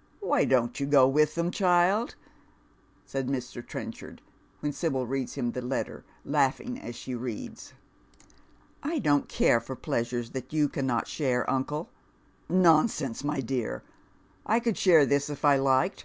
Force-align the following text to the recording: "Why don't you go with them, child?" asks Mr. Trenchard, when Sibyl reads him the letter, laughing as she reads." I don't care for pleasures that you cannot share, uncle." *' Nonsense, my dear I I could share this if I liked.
"Why 0.18 0.46
don't 0.46 0.80
you 0.80 0.84
go 0.86 1.06
with 1.06 1.36
them, 1.36 1.52
child?" 1.52 2.16
asks 3.06 3.20
Mr. 3.28 3.64
Trenchard, 3.64 4.20
when 4.58 4.72
Sibyl 4.72 5.06
reads 5.06 5.34
him 5.34 5.52
the 5.52 5.62
letter, 5.62 6.04
laughing 6.24 6.76
as 6.80 6.96
she 6.96 7.14
reads." 7.14 7.72
I 8.82 8.98
don't 8.98 9.28
care 9.28 9.60
for 9.60 9.76
pleasures 9.76 10.30
that 10.30 10.52
you 10.52 10.68
cannot 10.68 11.06
share, 11.06 11.48
uncle." 11.48 11.88
*' 12.28 12.48
Nonsense, 12.68 13.22
my 13.22 13.40
dear 13.40 13.84
I 14.44 14.56
I 14.56 14.58
could 14.58 14.76
share 14.76 15.06
this 15.06 15.30
if 15.30 15.44
I 15.44 15.54
liked. 15.56 16.04